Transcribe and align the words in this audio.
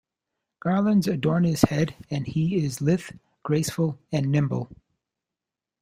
Garlands 0.61 1.05
adorn 1.07 1.43
his 1.43 1.61
head, 1.61 1.93
and 2.09 2.25
he 2.25 2.65
is 2.65 2.81
lithe, 2.81 3.11
graceful, 3.43 3.99
and 4.11 4.31
nimble. 4.31 4.67